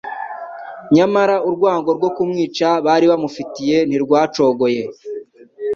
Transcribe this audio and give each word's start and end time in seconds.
nyamara 0.95 1.35
urwango 1.47 1.89
rwo 1.97 2.09
kumwica 2.15 2.67
bari 2.85 3.05
bamufitiye 3.11 3.77
ntirwacogoye 3.87 4.83